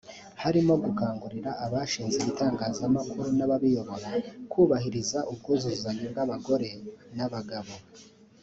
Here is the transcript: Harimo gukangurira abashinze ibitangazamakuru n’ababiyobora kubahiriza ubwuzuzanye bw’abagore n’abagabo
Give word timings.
Harimo 0.43 0.73
gukangurira 0.83 1.51
abashinze 1.65 2.15
ibitangazamakuru 2.19 3.25
n’ababiyobora 3.37 4.09
kubahiriza 4.51 5.19
ubwuzuzanye 5.31 6.05
bw’abagore 6.11 6.69
n’abagabo 7.17 7.73